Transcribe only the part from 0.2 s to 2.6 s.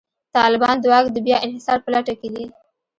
طالبان د واک د بیا انحصار په لټه کې دي.